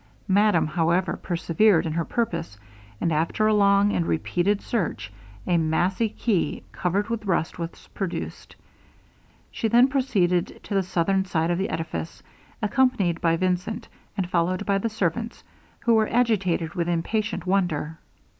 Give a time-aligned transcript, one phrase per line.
[0.27, 2.57] Madame, however, persevered in her purpose;
[2.99, 5.13] and, after along and repeated search,
[5.45, 8.55] a massey key, covered with rust, was produced.
[9.51, 12.23] She then proceeded to the southern side of the edifice,
[12.63, 13.87] accompanied by Vincent,
[14.17, 15.43] and followed by the servants,
[15.81, 17.99] who were agitated with impatient wonder.